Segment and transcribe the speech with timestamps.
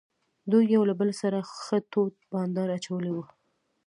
[0.51, 3.23] دوی یو له بل سره ښه تود بانډار اچولی وو.